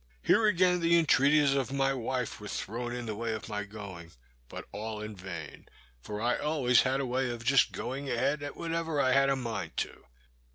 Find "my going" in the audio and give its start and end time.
3.47-4.13